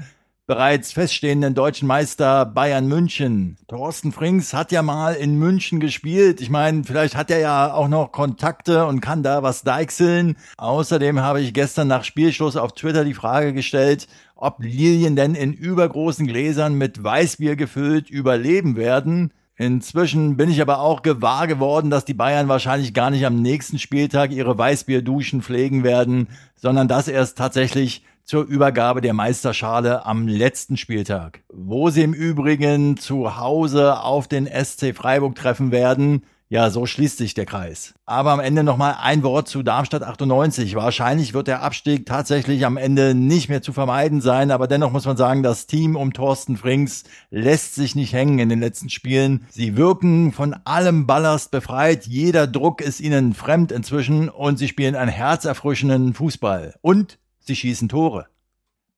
bereits 0.52 0.92
feststehenden 0.92 1.54
deutschen 1.54 1.88
Meister 1.88 2.46
Bayern 2.46 2.86
München. 2.86 3.56
Thorsten 3.70 4.12
Frings 4.12 4.54
hat 4.54 4.74
ja 4.74 4.82
mal 4.82 5.14
in 5.14 5.40
München 5.40 5.80
gespielt. 5.80 6.42
Ich 6.42 6.50
meine, 6.50 6.84
vielleicht 6.84 7.16
hat 7.16 7.32
er 7.32 7.40
ja 7.40 7.74
auch 7.74 7.88
noch 7.88 8.12
Kontakte 8.12 8.86
und 8.86 9.00
kann 9.00 9.24
da 9.24 9.44
was 9.44 9.64
deichseln. 9.64 10.36
Außerdem 10.58 11.22
habe 11.22 11.40
ich 11.40 11.54
gestern 11.54 11.88
nach 11.88 12.04
Spielschluss 12.04 12.58
auf 12.58 12.74
Twitter 12.74 13.06
die 13.06 13.14
Frage 13.14 13.54
gestellt, 13.54 14.10
ob 14.36 14.62
Lilien 14.62 15.16
denn 15.16 15.36
in 15.36 15.54
übergroßen 15.54 16.28
Gläsern 16.28 16.74
mit 16.74 17.02
Weißbier 17.02 17.56
gefüllt 17.56 18.10
überleben 18.10 18.76
werden. 18.76 19.32
Inzwischen 19.56 20.36
bin 20.36 20.50
ich 20.50 20.62
aber 20.62 20.82
auch 20.82 21.02
gewahr 21.02 21.48
geworden, 21.48 21.90
dass 21.90 22.04
die 22.04 22.14
Bayern 22.14 22.50
wahrscheinlich 22.50 22.94
gar 22.94 23.10
nicht 23.10 23.26
am 23.26 23.42
nächsten 23.42 23.80
Spieltag 23.80 24.32
ihre 24.32 24.58
Weißbierduschen 24.58 25.44
pflegen 25.44 25.86
werden, 25.86 26.28
sondern 26.58 26.90
das 26.90 27.08
erst 27.08 27.38
tatsächlich 27.38 28.04
zur 28.24 28.46
Übergabe 28.46 29.02
der 29.02 29.14
Meisterschale 29.14 30.06
am 30.06 30.28
letzten 30.28 30.78
Spieltag, 30.78 31.44
wo 31.52 31.90
sie 31.90 32.04
im 32.04 32.14
Übrigen 32.14 32.98
zu 32.98 33.38
Hause 33.38 34.00
auf 34.00 34.28
den 34.28 34.48
SC 34.48 34.96
Freiburg 34.96 35.36
treffen 35.36 35.72
werden. 35.72 36.24
Ja, 36.52 36.70
so 36.70 36.86
schließt 36.86 37.18
sich 37.18 37.34
der 37.34 37.46
Kreis. 37.46 37.94
Aber 38.06 38.32
am 38.32 38.42
Ende 38.42 38.64
nochmal 38.64 38.98
ein 39.02 39.24
Wort 39.24 39.48
zu 39.48 39.64
Darmstadt 39.64 40.04
98. 40.04 40.76
Wahrscheinlich 40.76 41.34
wird 41.34 41.48
der 41.48 41.62
Abstieg 41.62 42.06
tatsächlich 42.06 42.66
am 42.66 42.76
Ende 42.76 43.16
nicht 43.16 43.48
mehr 43.48 43.62
zu 43.62 43.72
vermeiden 43.72 44.20
sein, 44.20 44.52
aber 44.52 44.68
dennoch 44.68 44.92
muss 44.92 45.06
man 45.06 45.16
sagen, 45.16 45.44
das 45.44 45.66
Team 45.66 45.96
um 45.96 46.12
Thorsten 46.12 46.58
Frings 46.58 47.06
lässt 47.30 47.76
sich 47.76 47.96
nicht 47.96 48.12
hängen 48.12 48.38
in 48.40 48.50
den 48.50 48.60
letzten 48.60 48.90
Spielen. 48.90 49.46
Sie 49.50 49.78
wirken 49.78 50.34
von 50.34 50.54
allem 50.66 51.08
Ballast 51.08 51.52
befreit, 51.52 52.06
jeder 52.06 52.48
Druck 52.48 52.82
ist 52.82 53.00
ihnen 53.00 53.34
fremd 53.34 53.72
inzwischen 53.72 54.28
und 54.28 54.58
sie 54.58 54.68
spielen 54.68 54.96
einen 54.96 55.10
herzerfrischenden 55.10 56.14
Fußball. 56.14 56.76
Und 56.82 57.18
sie 57.42 57.56
schießen 57.56 57.90
Tore. 57.90 58.28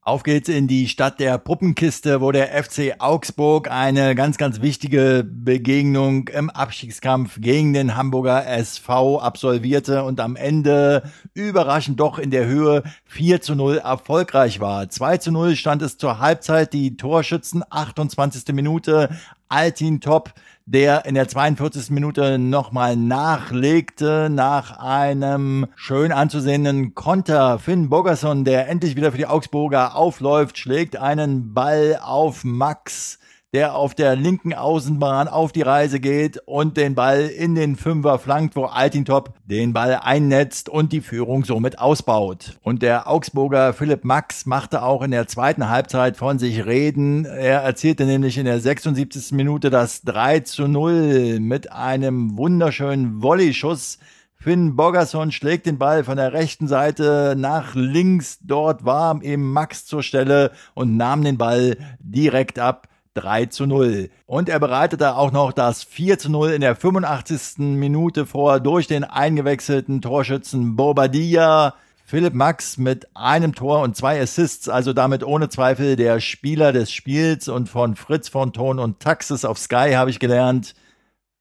Auf 0.06 0.24
geht's 0.24 0.50
in 0.50 0.68
die 0.68 0.90
Stadt 0.90 1.22
der 1.22 1.38
Puppenkiste, 1.38 2.20
wo 2.20 2.34
der 2.34 2.62
FC 2.62 2.96
Augsburg 3.00 3.72
eine 3.72 4.16
ganz, 4.16 4.38
ganz 4.38 4.60
wichtige 4.60 5.26
Begegnung 5.26 6.28
im 6.28 6.50
Abstiegskampf 6.50 7.40
gegen 7.40 7.72
den 7.72 7.96
Hamburger 7.96 8.46
SV 8.46 9.22
absolvierte 9.22 10.04
und 10.04 10.20
am 10.20 10.36
Ende 10.36 11.10
überraschend 11.34 12.02
doch 12.02 12.20
in 12.20 12.32
der 12.32 12.46
Höhe 12.48 12.84
4 13.06 13.40
zu 13.40 13.56
0 13.56 13.78
erfolgreich 13.78 14.60
war. 14.60 14.90
2 14.90 15.20
zu 15.20 15.32
0 15.32 15.56
stand 15.56 15.82
es 15.82 15.98
zur 15.98 16.20
Halbzeit, 16.20 16.74
die 16.74 16.98
Torschützen 16.98 17.64
28. 17.70 18.54
Minute, 18.54 19.10
Altin 19.48 20.02
Top 20.02 20.34
der 20.66 21.06
in 21.06 21.16
der 21.16 21.28
42. 21.28 21.90
Minute 21.90 22.38
nochmal 22.38 22.96
nachlegte 22.96 24.30
nach 24.32 24.78
einem 24.80 25.68
schön 25.76 26.12
anzusehenden 26.12 26.96
Konter. 26.96 27.60
Finn 27.60 27.90
Bogerson, 27.90 28.46
der 28.46 28.70
endlich 28.70 28.96
wieder 28.96 29.12
für 29.12 29.18
die 29.18 29.26
Augsburger 29.26 29.96
aufläuft, 29.96 30.58
schlägt 30.58 30.96
einen 30.96 31.54
Ball 31.54 32.00
auf 32.02 32.44
Max 32.44 33.20
der 33.54 33.76
auf 33.76 33.94
der 33.94 34.16
linken 34.16 34.54
Außenbahn 34.54 35.28
auf 35.28 35.52
die 35.52 35.62
Reise 35.62 36.00
geht 36.00 36.40
und 36.46 36.76
den 36.76 36.96
Ball 36.96 37.28
in 37.28 37.54
den 37.54 37.76
Fünfer 37.76 38.18
flankt, 38.18 38.56
wo 38.56 38.66
Altintop 38.66 39.34
den 39.46 39.74
Ball 39.74 40.00
einnetzt 40.02 40.70
und 40.70 40.92
die 40.92 41.02
Führung 41.02 41.46
somit 41.46 41.78
ausbaut. 41.78 42.58
Und 42.64 42.82
der 42.82 43.08
Augsburger 43.08 43.74
Philipp 43.74 44.04
Max 44.04 44.48
machte 44.48 44.82
auch 44.82 45.04
in 45.04 45.12
der 45.12 45.28
zweiten 45.28 45.70
Halbzeit 45.70 46.18
von 46.18 46.40
sich 46.40 46.66
reden. 46.66 47.26
Er 47.26 47.62
erzielte 47.62 48.06
nämlich 48.06 48.40
in 48.40 48.46
der 48.46 48.60
76. 48.60 49.32
Minute 49.34 49.70
das 49.70 50.02
3 50.02 50.40
zu 50.40 50.68
0 50.68 51.40
mit 51.40 51.72
einem 51.72 52.36
wunderschönen 52.38 53.22
Volleyschuss 53.22 54.00
Finn 54.44 54.76
Bogerson 54.76 55.32
schlägt 55.32 55.68
den 55.68 55.78
Ball 55.78 56.04
von 56.04 56.18
der 56.18 56.34
rechten 56.34 56.68
Seite 56.68 57.34
nach 57.38 57.76
links. 57.76 58.40
Dort 58.42 58.84
war 58.84 59.24
eben 59.24 59.54
Max 59.54 59.86
zur 59.86 60.04
Stelle 60.04 60.52
und 60.74 60.98
nahm 60.98 61.24
den 61.24 61.38
Ball 61.38 61.78
direkt 62.02 62.60
ab. 62.60 62.90
3 63.16 63.48
zu 63.48 63.66
0. 63.66 64.10
Und 64.26 64.50
er 64.50 64.60
bereitete 64.60 65.16
auch 65.16 65.32
noch 65.32 65.52
das 65.54 65.84
4 65.84 66.20
zu 66.20 66.32
0 66.32 66.52
in 66.52 66.62
der 66.62 66.76
85. 66.76 67.60
Minute 67.60 68.26
vor 68.26 68.60
durch 68.60 68.88
den 68.88 69.04
eingewechselten 69.04 70.02
Torschützen 70.02 70.76
Bobadilla. 70.76 71.76
Philipp 72.06 72.34
Max 72.34 72.78
mit 72.78 73.08
einem 73.16 73.56
Tor 73.56 73.82
und 73.82 73.96
zwei 73.96 74.22
Assists, 74.22 74.70
also 74.70 74.94
damit 74.94 75.24
ohne 75.24 75.50
Zweifel 75.50 75.96
der 75.96 76.20
Spieler 76.20 76.72
des 76.74 76.92
Spiels 76.92 77.48
und 77.48 77.70
von 77.70 77.96
Fritz 77.96 78.30
von 78.30 78.54
Ton 78.54 78.78
und 78.78 79.00
Taxis 79.00 79.46
auf 79.46 79.58
Sky 79.58 79.94
habe 79.94 80.10
ich 80.10 80.20
gelernt. 80.20 80.76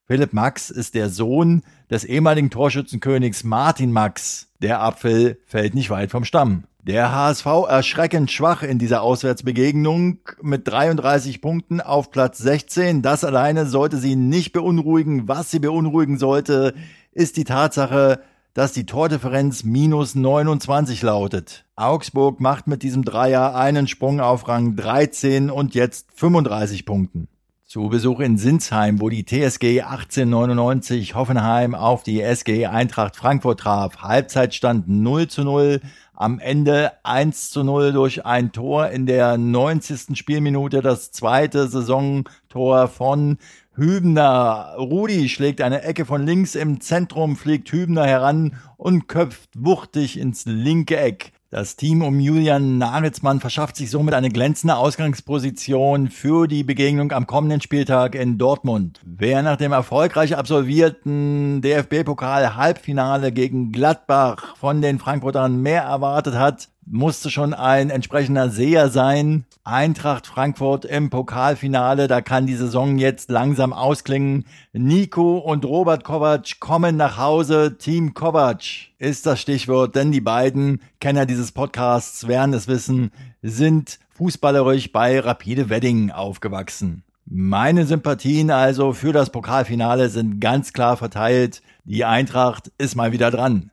Philipp 0.07 0.33
Max 0.33 0.71
ist 0.71 0.95
der 0.95 1.09
Sohn 1.09 1.62
des 1.91 2.05
ehemaligen 2.05 2.50
Torschützenkönigs 2.50 3.45
Martin 3.45 3.93
Max. 3.93 4.49
Der 4.61 4.81
Apfel 4.81 5.38
fällt 5.47 5.75
nicht 5.75 5.91
weit 5.91 6.11
vom 6.11 6.25
Stamm. 6.25 6.64
Der 6.84 7.12
HSV 7.12 7.46
erschreckend 7.68 8.32
schwach 8.32 8.64
in 8.64 8.80
dieser 8.80 9.02
Auswärtsbegegnung 9.02 10.18
mit 10.40 10.66
33 10.66 11.40
Punkten 11.40 11.80
auf 11.80 12.10
Platz 12.10 12.38
16. 12.38 13.02
Das 13.02 13.22
alleine 13.22 13.66
sollte 13.66 13.98
sie 13.98 14.16
nicht 14.16 14.52
beunruhigen. 14.52 15.28
Was 15.28 15.52
sie 15.52 15.60
beunruhigen 15.60 16.18
sollte, 16.18 16.74
ist 17.12 17.36
die 17.36 17.44
Tatsache, 17.44 18.18
dass 18.52 18.72
die 18.72 18.84
Tordifferenz 18.84 19.62
minus 19.62 20.16
29 20.16 21.02
lautet. 21.02 21.64
Augsburg 21.76 22.40
macht 22.40 22.66
mit 22.66 22.82
diesem 22.82 23.04
Dreier 23.04 23.54
einen 23.54 23.86
Sprung 23.86 24.20
auf 24.20 24.48
Rang 24.48 24.74
13 24.74 25.50
und 25.50 25.76
jetzt 25.76 26.08
35 26.16 26.84
Punkten. 26.84 27.28
Zu 27.73 27.88
Besuch 27.88 28.21
in 28.21 28.37
Sinsheim, 28.37 29.00
wo 29.00 29.09
die 29.09 29.25
TSG 29.25 29.81
1899 29.81 31.14
Hoffenheim 31.14 31.75
auf 31.75 32.02
die 32.02 32.21
SG 32.21 32.67
Eintracht 32.67 33.17
Frankfurt 33.17 33.61
traf. 33.61 33.97
Halbzeitstand 34.02 34.88
0 34.88 35.29
zu 35.29 35.43
0 35.43 35.81
am 36.12 36.38
Ende 36.38 36.93
1 37.02 37.49
zu 37.49 37.64
0 37.64 37.95
durch 37.95 38.26
ein 38.26 38.52
Tor 38.52 38.88
in 38.88 39.07
der 39.07 39.38
90. 39.38 40.19
Spielminute, 40.19 40.83
das 40.83 41.12
zweite 41.12 41.67
Saisontor 41.67 42.88
von 42.88 43.38
Hübner. 43.75 44.75
Rudi 44.76 45.31
schlägt 45.31 45.62
eine 45.62 45.81
Ecke 45.81 46.05
von 46.05 46.26
links 46.26 46.55
im 46.55 46.83
Zentrum, 46.83 47.37
fliegt 47.37 47.73
Hübner 47.73 48.05
heran 48.05 48.55
und 48.76 49.09
köpft 49.09 49.49
wuchtig 49.57 50.19
ins 50.19 50.45
linke 50.45 50.99
Eck. 50.99 51.33
Das 51.52 51.76
Team 51.76 52.00
um 52.00 52.18
Julian 52.18 52.78
Nagelsmann 52.78 53.38
verschafft 53.38 53.76
sich 53.76 53.90
somit 53.90 54.14
eine 54.14 54.30
glänzende 54.30 54.76
Ausgangsposition 54.76 56.09
für 56.09 56.47
die 56.47 56.64
Begegnung 56.64 57.12
am 57.12 57.26
kommenden 57.26 57.61
Spieltag 57.61 58.14
in 58.14 58.38
Dortmund. 58.38 59.00
Wer 59.04 59.42
nach 59.42 59.59
dem 59.59 59.73
erfolgreich 59.73 60.35
absolvierten 60.35 61.61
DFB-Pokal-Halbfinale 61.61 63.32
gegen 63.32 63.71
Gladbach 63.71 64.56
von 64.56 64.80
den 64.80 64.99
Frankfurtern 64.99 65.61
mehr 65.61 65.82
erwartet 65.82 66.37
hat, 66.37 66.71
musste 66.86 67.30
schon 67.30 67.54
ein 67.54 67.90
entsprechender 67.90 68.50
Seher 68.50 68.88
sein. 68.88 69.44
Eintracht 69.64 70.26
Frankfurt 70.26 70.84
im 70.84 71.10
Pokalfinale, 71.10 72.08
da 72.08 72.20
kann 72.20 72.46
die 72.46 72.56
Saison 72.56 72.98
jetzt 72.98 73.30
langsam 73.30 73.72
ausklingen. 73.72 74.44
Nico 74.72 75.38
und 75.38 75.64
Robert 75.64 76.04
Kovac 76.04 76.58
kommen 76.58 76.96
nach 76.96 77.16
Hause. 77.16 77.76
Team 77.78 78.14
Kovac 78.14 78.62
ist 78.98 79.26
das 79.26 79.40
Stichwort, 79.40 79.94
denn 79.94 80.10
die 80.12 80.20
beiden 80.20 80.80
Kenner 81.00 81.26
dieses 81.26 81.52
Podcasts 81.52 82.26
werden 82.26 82.54
es 82.54 82.66
wissen, 82.66 83.12
sind 83.42 83.98
fußballerisch 84.10 84.92
bei 84.92 85.20
Rapide 85.20 85.70
Wedding 85.70 86.10
aufgewachsen. 86.10 87.04
Meine 87.24 87.86
Sympathien 87.86 88.50
also 88.50 88.92
für 88.92 89.12
das 89.12 89.30
Pokalfinale 89.30 90.08
sind 90.08 90.40
ganz 90.40 90.72
klar 90.72 90.96
verteilt. 90.96 91.62
Die 91.84 92.04
Eintracht 92.04 92.72
ist 92.78 92.96
mal 92.96 93.12
wieder 93.12 93.30
dran. 93.30 93.70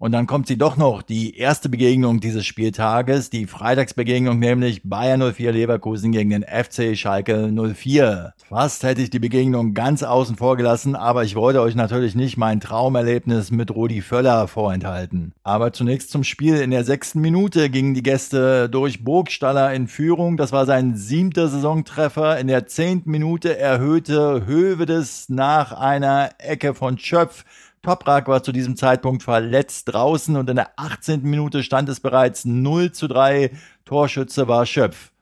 Und 0.00 0.12
dann 0.12 0.26
kommt 0.26 0.46
sie 0.46 0.56
doch 0.56 0.78
noch, 0.78 1.02
die 1.02 1.36
erste 1.36 1.68
Begegnung 1.68 2.20
dieses 2.20 2.46
Spieltages, 2.46 3.28
die 3.28 3.46
Freitagsbegegnung, 3.46 4.38
nämlich 4.38 4.80
Bayern 4.82 5.20
04 5.34 5.52
Leverkusen 5.52 6.10
gegen 6.10 6.30
den 6.30 6.42
FC 6.42 6.96
Schalke 6.96 7.52
04. 7.52 8.32
Fast 8.48 8.82
hätte 8.82 9.02
ich 9.02 9.10
die 9.10 9.18
Begegnung 9.18 9.74
ganz 9.74 10.02
außen 10.02 10.36
vor 10.36 10.56
gelassen, 10.56 10.96
aber 10.96 11.24
ich 11.24 11.36
wollte 11.36 11.60
euch 11.60 11.74
natürlich 11.74 12.14
nicht 12.14 12.38
mein 12.38 12.60
Traumerlebnis 12.60 13.50
mit 13.50 13.74
Rudi 13.74 14.00
Völler 14.00 14.48
vorenthalten. 14.48 15.34
Aber 15.42 15.74
zunächst 15.74 16.10
zum 16.10 16.24
Spiel. 16.24 16.62
In 16.62 16.70
der 16.70 16.84
sechsten 16.84 17.20
Minute 17.20 17.68
gingen 17.68 17.92
die 17.92 18.02
Gäste 18.02 18.70
durch 18.70 19.04
Burgstaller 19.04 19.74
in 19.74 19.86
Führung. 19.86 20.38
Das 20.38 20.50
war 20.50 20.64
sein 20.64 20.96
siebter 20.96 21.48
Saisontreffer. 21.48 22.38
In 22.38 22.46
der 22.46 22.66
zehnten 22.66 23.10
Minute 23.10 23.58
erhöhte 23.58 24.46
Hövedes 24.46 25.28
nach 25.28 25.72
einer 25.72 26.30
Ecke 26.38 26.72
von 26.72 26.96
Schöpf 26.96 27.44
Toprak 27.82 28.28
war 28.28 28.42
zu 28.42 28.52
diesem 28.52 28.76
Zeitpunkt 28.76 29.22
verletzt 29.22 29.92
draußen 29.92 30.36
und 30.36 30.50
in 30.50 30.56
der 30.56 30.72
18. 30.76 31.22
Minute 31.22 31.62
stand 31.62 31.88
es 31.88 32.00
bereits 32.00 32.44
0 32.44 32.92
zu 32.92 33.08
3. 33.08 33.50
Torschütze 33.86 34.48
war 34.48 34.66
Schöpf. 34.66 35.12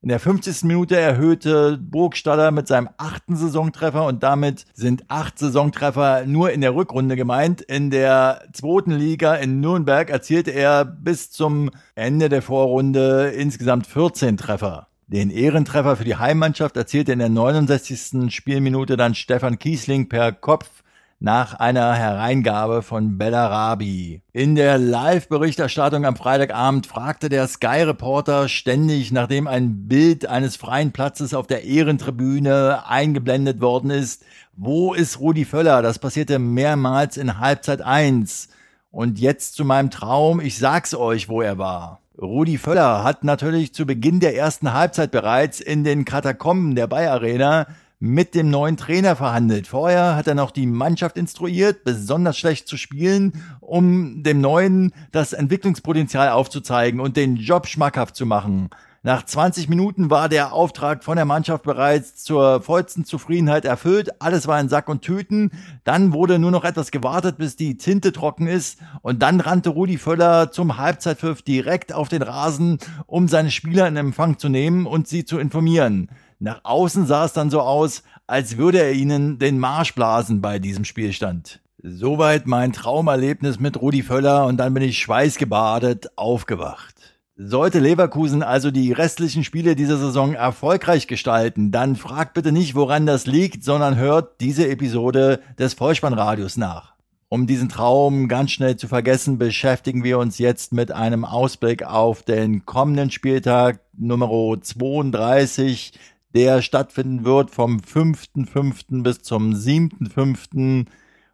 In 0.00 0.08
der 0.08 0.18
50. 0.18 0.64
Minute 0.64 0.96
erhöhte 0.96 1.76
Burgstaller 1.76 2.50
mit 2.50 2.68
seinem 2.68 2.88
achten 2.98 3.36
Saisontreffer 3.36 4.04
und 4.04 4.22
damit 4.22 4.64
sind 4.72 5.04
acht 5.08 5.38
Saisontreffer 5.38 6.24
nur 6.26 6.52
in 6.52 6.60
der 6.60 6.74
Rückrunde 6.74 7.14
gemeint. 7.14 7.62
In 7.62 7.90
der 7.90 8.44
zweiten 8.52 8.92
Liga 8.92 9.34
in 9.34 9.60
Nürnberg 9.60 10.10
erzielte 10.10 10.50
er 10.52 10.84
bis 10.84 11.30
zum 11.30 11.70
Ende 11.94 12.28
der 12.28 12.42
Vorrunde 12.42 13.30
insgesamt 13.30 13.86
14 13.86 14.36
Treffer. 14.36 14.88
Den 15.08 15.30
Ehrentreffer 15.30 15.96
für 15.96 16.04
die 16.04 16.16
Heimmannschaft 16.16 16.76
erzielte 16.76 17.12
in 17.12 17.18
der 17.18 17.28
69. 17.28 18.32
Spielminute 18.32 18.96
dann 18.96 19.14
Stefan 19.14 19.58
Kiesling 19.58 20.08
per 20.08 20.32
Kopf 20.32 20.82
nach 21.20 21.54
einer 21.54 21.94
Hereingabe 21.94 22.82
von 22.82 23.18
Bellarabi. 23.18 24.22
In 24.32 24.54
der 24.54 24.78
Live-Berichterstattung 24.78 26.04
am 26.04 26.14
Freitagabend 26.14 26.86
fragte 26.86 27.28
der 27.28 27.48
Sky-Reporter 27.48 28.48
ständig, 28.48 29.10
nachdem 29.10 29.48
ein 29.48 29.88
Bild 29.88 30.26
eines 30.26 30.56
freien 30.56 30.92
Platzes 30.92 31.34
auf 31.34 31.48
der 31.48 31.64
Ehrentribüne 31.64 32.86
eingeblendet 32.86 33.60
worden 33.60 33.90
ist, 33.90 34.24
wo 34.56 34.94
ist 34.94 35.20
Rudi 35.20 35.44
Völler? 35.44 35.82
Das 35.82 35.98
passierte 35.98 36.38
mehrmals 36.38 37.16
in 37.16 37.38
Halbzeit 37.38 37.82
1. 37.82 38.48
Und 38.90 39.18
jetzt 39.18 39.54
zu 39.54 39.64
meinem 39.64 39.90
Traum, 39.90 40.40
ich 40.40 40.58
sag's 40.58 40.94
euch, 40.94 41.28
wo 41.28 41.42
er 41.42 41.58
war. 41.58 42.00
Rudi 42.20 42.58
Völler 42.58 43.04
hat 43.04 43.22
natürlich 43.22 43.72
zu 43.72 43.86
Beginn 43.86 44.18
der 44.18 44.36
ersten 44.36 44.72
Halbzeit 44.72 45.12
bereits 45.12 45.60
in 45.60 45.84
den 45.84 46.04
Katakomben 46.04 46.74
der 46.74 46.88
Bayer 46.88 47.12
Arena 47.12 47.66
mit 48.00 48.34
dem 48.34 48.50
neuen 48.50 48.76
Trainer 48.76 49.16
verhandelt. 49.16 49.66
Vorher 49.66 50.14
hat 50.14 50.26
er 50.26 50.34
noch 50.34 50.50
die 50.50 50.66
Mannschaft 50.66 51.16
instruiert, 51.16 51.84
besonders 51.84 52.38
schlecht 52.38 52.68
zu 52.68 52.76
spielen, 52.76 53.44
um 53.60 54.22
dem 54.22 54.40
neuen 54.40 54.92
das 55.10 55.32
Entwicklungspotenzial 55.32 56.30
aufzuzeigen 56.30 57.00
und 57.00 57.16
den 57.16 57.36
Job 57.36 57.66
schmackhaft 57.66 58.14
zu 58.14 58.24
machen. 58.26 58.70
Nach 59.04 59.24
20 59.24 59.68
Minuten 59.68 60.10
war 60.10 60.28
der 60.28 60.52
Auftrag 60.52 61.04
von 61.04 61.16
der 61.16 61.24
Mannschaft 61.24 61.62
bereits 61.62 62.16
zur 62.16 62.60
vollsten 62.60 63.04
Zufriedenheit 63.04 63.64
erfüllt. 63.64 64.20
Alles 64.20 64.48
war 64.48 64.60
in 64.60 64.68
Sack 64.68 64.88
und 64.88 65.02
Tüten. 65.02 65.52
Dann 65.84 66.12
wurde 66.12 66.40
nur 66.40 66.50
noch 66.50 66.64
etwas 66.64 66.90
gewartet, 66.90 67.38
bis 67.38 67.54
die 67.54 67.76
Tinte 67.76 68.12
trocken 68.12 68.48
ist. 68.48 68.80
Und 69.02 69.22
dann 69.22 69.40
rannte 69.40 69.70
Rudi 69.70 69.98
Völler 69.98 70.50
zum 70.50 70.78
Halbzeitpfiff 70.78 71.42
direkt 71.42 71.92
auf 71.92 72.08
den 72.08 72.22
Rasen, 72.22 72.78
um 73.06 73.28
seine 73.28 73.52
Spieler 73.52 73.86
in 73.86 73.96
Empfang 73.96 74.36
zu 74.38 74.48
nehmen 74.48 74.84
und 74.84 75.06
sie 75.06 75.24
zu 75.24 75.38
informieren. 75.38 76.08
Nach 76.40 76.60
außen 76.62 77.06
sah 77.06 77.24
es 77.24 77.32
dann 77.32 77.50
so 77.50 77.60
aus, 77.60 78.04
als 78.28 78.56
würde 78.56 78.80
er 78.80 78.92
ihnen 78.92 79.38
den 79.38 79.58
Marsch 79.58 79.94
blasen 79.94 80.40
bei 80.40 80.60
diesem 80.60 80.84
Spielstand. 80.84 81.60
Soweit 81.82 82.46
mein 82.46 82.72
Traumerlebnis 82.72 83.58
mit 83.58 83.80
Rudi 83.80 84.02
Völler 84.02 84.46
und 84.46 84.56
dann 84.56 84.72
bin 84.74 84.82
ich 84.84 84.98
schweißgebadet 84.98 86.16
aufgewacht. 86.16 86.94
Sollte 87.36 87.78
Leverkusen 87.78 88.42
also 88.42 88.70
die 88.70 88.92
restlichen 88.92 89.44
Spiele 89.44 89.76
dieser 89.76 89.96
Saison 89.96 90.34
erfolgreich 90.34 91.06
gestalten, 91.06 91.70
dann 91.70 91.94
fragt 91.94 92.34
bitte 92.34 92.50
nicht, 92.50 92.74
woran 92.74 93.06
das 93.06 93.26
liegt, 93.26 93.62
sondern 93.62 93.96
hört 93.96 94.40
diese 94.40 94.68
Episode 94.68 95.40
des 95.58 95.74
Vollspannradios 95.74 96.56
nach. 96.56 96.94
Um 97.28 97.46
diesen 97.46 97.68
Traum 97.68 98.26
ganz 98.26 98.52
schnell 98.52 98.76
zu 98.76 98.88
vergessen, 98.88 99.38
beschäftigen 99.38 100.02
wir 100.02 100.18
uns 100.18 100.38
jetzt 100.38 100.72
mit 100.72 100.90
einem 100.90 101.24
Ausblick 101.24 101.84
auf 101.84 102.22
den 102.22 102.64
kommenden 102.64 103.10
Spieltag 103.10 103.80
Nummer 103.96 104.30
32, 104.60 105.92
der 106.34 106.62
stattfinden 106.62 107.24
wird 107.24 107.50
vom 107.50 107.78
5.5. 107.78 109.02
bis 109.02 109.22
zum 109.22 109.52
7.5. 109.52 110.86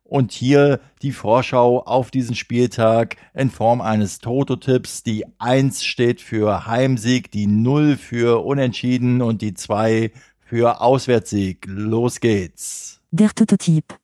Und 0.04 0.32
hier 0.32 0.80
die 1.02 1.12
Vorschau 1.12 1.82
auf 1.82 2.10
diesen 2.10 2.34
Spieltag 2.34 3.16
in 3.32 3.50
Form 3.50 3.80
eines 3.80 4.18
Toto-Tipps. 4.18 5.02
Die 5.02 5.24
1 5.38 5.82
steht 5.82 6.20
für 6.20 6.66
Heimsieg, 6.66 7.30
die 7.30 7.46
0 7.46 7.96
für 7.96 8.44
Unentschieden 8.44 9.22
und 9.22 9.42
die 9.42 9.54
2 9.54 10.12
für 10.38 10.80
Auswärtssieg. 10.80 11.66
Los 11.66 12.20
geht's. 12.20 13.00
Der 13.10 13.30
Toto-Tipp. 13.30 13.96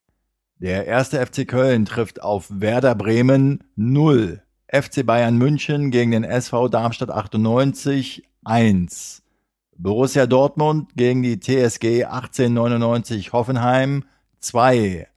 Der 0.59 0.87
erste 0.87 1.25
FC 1.25 1.47
Köln 1.47 1.85
trifft 1.85 2.23
auf 2.23 2.47
Werder 2.51 2.95
Bremen 2.95 3.65
0. 3.77 4.43
FC 4.69 5.05
Bayern 5.05 5.37
München 5.37 5.91
gegen 5.91 6.11
den 6.11 6.25
SV 6.25 6.69
Darmstadt 6.69 7.11
98 7.11 8.25
1. 8.45 9.20
Borussia 9.83 10.27
Dortmund 10.27 10.95
gegen 10.95 11.23
die 11.23 11.41
TSG 11.41 12.05
1899 12.05 13.33
Hoffenheim 13.33 14.05
2. 14.41 15.09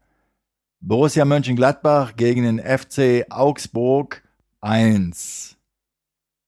Borussia 0.80 1.26
Mönchengladbach 1.26 2.16
gegen 2.16 2.44
den 2.44 2.60
FC 2.60 3.26
Augsburg 3.30 4.24
1. 4.62 5.58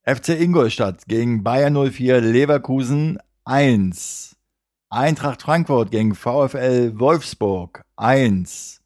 FC 0.06 0.30
Ingolstadt 0.30 1.08
gegen 1.08 1.44
Bayern 1.44 1.74
04 1.92 2.22
Leverkusen 2.22 3.20
1. 3.44 4.38
Eintracht 4.90 5.42
Frankfurt 5.42 5.92
gegen 5.92 6.16
VfL 6.16 6.98
Wolfsburg 6.98 7.84
1. 7.98 8.80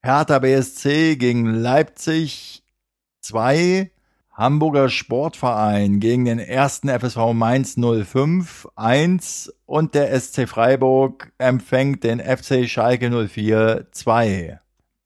Hertha 0.00 0.38
BSC 0.38 1.16
gegen 1.16 1.54
Leipzig 1.54 2.62
2. 3.22 3.90
Hamburger 4.40 4.88
Sportverein 4.88 6.00
gegen 6.00 6.24
den 6.24 6.38
ersten 6.38 6.88
FSV 6.88 7.34
Mainz 7.34 7.76
05 7.76 8.68
1 8.74 9.52
und 9.66 9.94
der 9.94 10.18
SC 10.18 10.48
Freiburg 10.48 11.30
empfängt 11.36 12.04
den 12.04 12.20
FC 12.20 12.66
Schalke 12.66 13.10
04 13.10 13.88
2. 13.92 14.58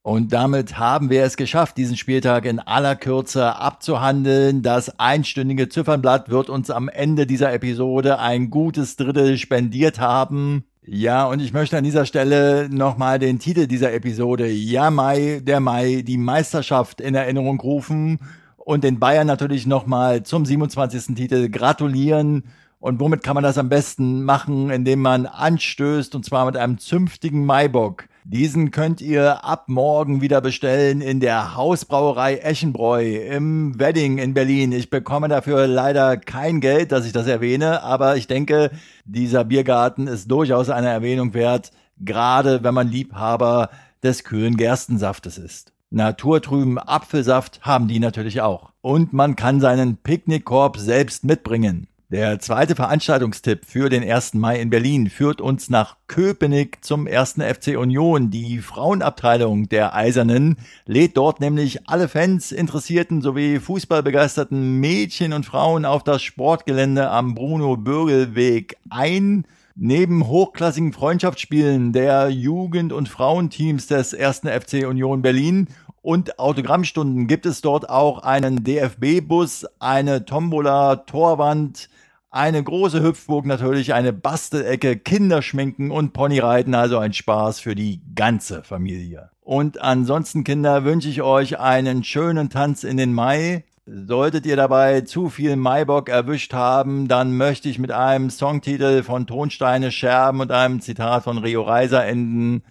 Und 0.02 0.32
damit 0.32 0.78
haben 0.78 1.10
wir 1.10 1.24
es 1.24 1.36
geschafft, 1.36 1.76
diesen 1.78 1.96
Spieltag 1.96 2.44
in 2.44 2.60
aller 2.60 2.94
Kürze 2.94 3.56
abzuhandeln. 3.56 4.62
Das 4.62 5.00
einstündige 5.00 5.68
Ziffernblatt 5.68 6.28
wird 6.28 6.48
uns 6.48 6.70
am 6.70 6.88
Ende 6.88 7.26
dieser 7.26 7.52
Episode 7.52 8.20
ein 8.20 8.50
gutes 8.50 8.94
Drittel 8.94 9.36
spendiert 9.36 9.98
haben. 9.98 10.62
Ja, 10.86 11.26
und 11.26 11.40
ich 11.40 11.52
möchte 11.52 11.76
an 11.76 11.82
dieser 11.82 12.06
Stelle 12.06 12.68
nochmal 12.70 13.18
den 13.18 13.40
Titel 13.40 13.66
dieser 13.66 13.92
Episode, 13.94 14.46
Ja 14.46 14.92
Mai, 14.92 15.40
der 15.42 15.58
Mai, 15.58 16.04
die 16.06 16.18
Meisterschaft 16.18 17.00
in 17.00 17.16
Erinnerung 17.16 17.58
rufen 17.58 18.20
und 18.64 18.82
den 18.84 18.98
Bayern 18.98 19.26
natürlich 19.26 19.66
nochmal 19.66 20.22
zum 20.22 20.44
27. 20.44 21.14
Titel 21.14 21.48
gratulieren. 21.50 22.44
Und 22.80 23.00
womit 23.00 23.22
kann 23.22 23.34
man 23.34 23.44
das 23.44 23.56
am 23.56 23.68
besten 23.68 24.24
machen? 24.24 24.70
Indem 24.70 25.00
man 25.00 25.26
anstößt 25.26 26.14
und 26.14 26.24
zwar 26.24 26.46
mit 26.46 26.56
einem 26.56 26.78
zünftigen 26.78 27.46
Maibock. 27.46 28.08
Diesen 28.24 28.70
könnt 28.70 29.02
ihr 29.02 29.44
ab 29.44 29.68
morgen 29.68 30.22
wieder 30.22 30.40
bestellen 30.40 31.02
in 31.02 31.20
der 31.20 31.56
Hausbrauerei 31.56 32.38
Eschenbräu 32.38 33.16
im 33.16 33.78
Wedding 33.78 34.16
in 34.16 34.32
Berlin. 34.32 34.72
Ich 34.72 34.88
bekomme 34.88 35.28
dafür 35.28 35.66
leider 35.66 36.16
kein 36.16 36.60
Geld, 36.60 36.90
dass 36.90 37.04
ich 37.04 37.12
das 37.12 37.26
erwähne, 37.26 37.82
aber 37.82 38.16
ich 38.16 38.26
denke, 38.26 38.70
dieser 39.04 39.44
Biergarten 39.44 40.06
ist 40.06 40.30
durchaus 40.30 40.70
eine 40.70 40.88
Erwähnung 40.88 41.34
wert, 41.34 41.70
gerade 42.00 42.64
wenn 42.64 42.72
man 42.72 42.88
Liebhaber 42.88 43.68
des 44.02 44.24
kühlen 44.24 44.56
Gerstensaftes 44.56 45.36
ist. 45.36 45.73
Naturtrüben 45.94 46.78
Apfelsaft 46.78 47.60
haben 47.62 47.86
die 47.86 48.00
natürlich 48.00 48.40
auch. 48.40 48.70
Und 48.80 49.12
man 49.12 49.36
kann 49.36 49.60
seinen 49.60 49.96
Picknickkorb 49.96 50.76
selbst 50.76 51.24
mitbringen. 51.24 51.86
Der 52.10 52.38
zweite 52.40 52.74
Veranstaltungstipp 52.74 53.64
für 53.64 53.88
den 53.88 54.02
1. 54.02 54.34
Mai 54.34 54.60
in 54.60 54.70
Berlin 54.70 55.08
führt 55.08 55.40
uns 55.40 55.70
nach 55.70 55.96
Köpenick 56.08 56.84
zum 56.84 57.06
1. 57.06 57.34
FC 57.34 57.78
Union. 57.78 58.30
Die 58.30 58.58
Frauenabteilung 58.58 59.68
der 59.68 59.94
Eisernen 59.94 60.56
lädt 60.84 61.16
dort 61.16 61.40
nämlich 61.40 61.88
alle 61.88 62.08
Fans, 62.08 62.50
Interessierten 62.50 63.22
sowie 63.22 63.60
Fußballbegeisterten 63.60 64.80
Mädchen 64.80 65.32
und 65.32 65.46
Frauen 65.46 65.84
auf 65.84 66.02
das 66.02 66.22
Sportgelände 66.22 67.08
am 67.08 67.36
Bruno-Bürgel-Weg 67.36 68.76
ein. 68.90 69.46
Neben 69.76 70.28
hochklassigen 70.28 70.92
Freundschaftsspielen 70.92 71.92
der 71.92 72.28
Jugend- 72.28 72.92
und 72.92 73.08
Frauenteams 73.08 73.88
des 73.88 74.14
1. 74.14 74.42
FC 74.42 74.86
Union 74.86 75.20
Berlin 75.20 75.66
und 76.04 76.38
Autogrammstunden 76.38 77.26
gibt 77.28 77.46
es 77.46 77.62
dort 77.62 77.88
auch 77.88 78.18
einen 78.18 78.62
DFB-Bus, 78.62 79.66
eine 79.78 80.26
Tombola, 80.26 80.96
Torwand, 80.96 81.88
eine 82.30 82.62
große 82.62 83.02
Hüpfburg 83.02 83.46
natürlich, 83.46 83.94
eine 83.94 84.12
Bastelecke, 84.12 84.98
Kinderschminken 84.98 85.90
und 85.90 86.12
Ponyreiten, 86.12 86.74
also 86.74 86.98
ein 86.98 87.14
Spaß 87.14 87.60
für 87.60 87.74
die 87.74 88.02
ganze 88.14 88.62
Familie. 88.64 89.30
Und 89.40 89.80
ansonsten, 89.80 90.44
Kinder, 90.44 90.84
wünsche 90.84 91.08
ich 91.08 91.22
euch 91.22 91.58
einen 91.58 92.04
schönen 92.04 92.50
Tanz 92.50 92.84
in 92.84 92.98
den 92.98 93.14
Mai. 93.14 93.64
Solltet 93.86 94.44
ihr 94.44 94.56
dabei 94.56 95.00
zu 95.00 95.30
viel 95.30 95.56
Maibock 95.56 96.10
erwischt 96.10 96.52
haben, 96.52 97.08
dann 97.08 97.34
möchte 97.38 97.70
ich 97.70 97.78
mit 97.78 97.92
einem 97.92 98.28
Songtitel 98.28 99.02
von 99.04 99.26
Tonsteine 99.26 99.90
Scherben 99.90 100.40
und 100.40 100.52
einem 100.52 100.82
Zitat 100.82 101.24
von 101.24 101.38
Rio 101.38 101.62
Reiser 101.62 102.04
enden. 102.04 102.62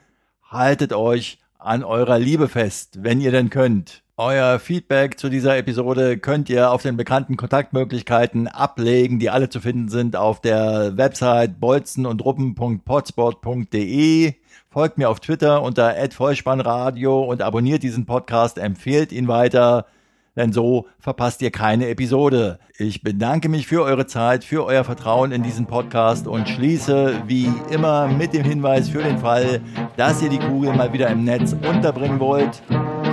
Haltet 0.43 0.93
euch 0.93 1.39
an 1.63 1.83
eurer 1.83 2.19
Liebe 2.19 2.47
fest, 2.49 2.99
wenn 3.01 3.19
ihr 3.21 3.31
denn 3.31 3.49
könnt. 3.49 4.03
Euer 4.17 4.59
Feedback 4.59 5.17
zu 5.17 5.29
dieser 5.29 5.57
Episode 5.57 6.19
könnt 6.19 6.47
ihr 6.49 6.69
auf 6.71 6.83
den 6.83 6.97
bekannten 6.97 7.35
Kontaktmöglichkeiten 7.35 8.47
ablegen, 8.47 9.17
die 9.17 9.31
alle 9.31 9.49
zu 9.49 9.59
finden 9.59 9.89
sind 9.89 10.15
auf 10.15 10.39
der 10.39 10.95
Website 10.97 11.59
bolzenundruppen.potspot.de. 11.59 14.33
Folgt 14.69 14.99
mir 14.99 15.09
auf 15.09 15.19
Twitter 15.19 15.63
unter 15.63 15.95
@vollspannradio 16.11 17.23
und 17.23 17.41
abonniert 17.41 17.81
diesen 17.81 18.05
Podcast, 18.05 18.59
empfehlt 18.59 19.11
ihn 19.11 19.27
weiter 19.27 19.87
denn 20.35 20.51
so 20.51 20.87
verpasst 20.99 21.41
ihr 21.41 21.51
keine 21.51 21.89
Episode. 21.89 22.59
Ich 22.77 23.03
bedanke 23.03 23.49
mich 23.49 23.67
für 23.67 23.83
eure 23.83 24.07
Zeit, 24.07 24.43
für 24.43 24.65
euer 24.65 24.83
Vertrauen 24.83 25.31
in 25.31 25.43
diesen 25.43 25.65
Podcast 25.65 26.27
und 26.27 26.49
schließe 26.49 27.23
wie 27.27 27.51
immer 27.69 28.07
mit 28.07 28.33
dem 28.33 28.43
Hinweis 28.43 28.89
für 28.89 29.03
den 29.03 29.19
Fall, 29.19 29.61
dass 29.97 30.21
ihr 30.21 30.29
die 30.29 30.39
Kugel 30.39 30.73
mal 30.73 30.91
wieder 30.91 31.09
im 31.09 31.23
Netz 31.23 31.53
unterbringen 31.53 32.19
wollt. 32.19 32.61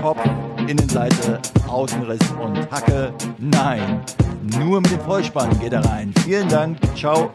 Kopf, 0.00 0.20
Innenseite, 0.66 1.40
Außenriss 1.68 2.32
und 2.42 2.70
Hacke. 2.70 3.12
Nein, 3.38 4.00
nur 4.58 4.80
mit 4.80 4.90
dem 4.90 5.00
Vollspann 5.00 5.58
geht 5.60 5.72
er 5.72 5.84
rein. 5.84 6.14
Vielen 6.24 6.48
Dank, 6.48 6.78
ciao. 6.96 7.30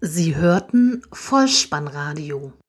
Sie 0.00 0.36
hörten 0.36 1.02
Vollspannradio. 1.12 2.52